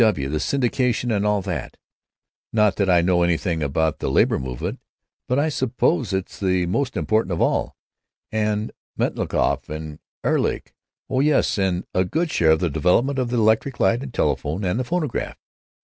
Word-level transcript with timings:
W. 0.03 0.31
and 0.31 0.41
syndicalism 0.41 1.11
and 1.11 1.27
all 1.27 1.43
that—not 1.43 2.75
that 2.77 2.89
I 2.89 3.01
know 3.03 3.21
anything 3.21 3.61
about 3.61 3.99
the 3.99 4.09
labor 4.09 4.39
movement, 4.39 4.79
but 5.27 5.37
I 5.37 5.47
suppose 5.49 6.11
it's 6.11 6.39
the 6.39 6.65
most 6.65 6.97
important 6.97 7.33
of 7.33 7.39
all. 7.39 7.75
And 8.31 8.71
Metchnikoff 8.97 9.69
and 9.69 9.99
Ehrlich. 10.23 10.73
Oh 11.07 11.19
yes, 11.19 11.59
and 11.59 11.85
a 11.93 12.03
good 12.03 12.31
share 12.31 12.49
of 12.53 12.61
the 12.61 12.69
development 12.71 13.19
of 13.19 13.29
the 13.29 13.37
electric 13.37 13.79
light 13.79 14.01
and 14.01 14.11
telephone 14.11 14.63
and 14.63 14.79
the 14.79 14.83
phonograph.... 14.83 15.37